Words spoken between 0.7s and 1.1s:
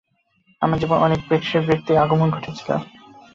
জীবনে